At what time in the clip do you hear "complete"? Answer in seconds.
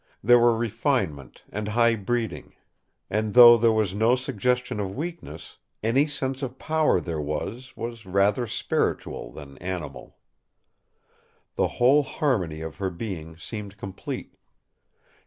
13.77-14.37